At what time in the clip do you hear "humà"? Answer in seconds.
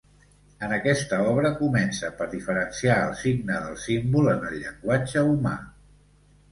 5.35-5.59